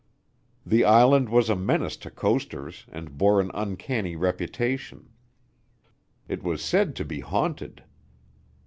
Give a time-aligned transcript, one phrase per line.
[0.65, 5.09] The island was a menace to coasters and bore an uncanny reputation.
[6.27, 7.83] It was said to be haunted.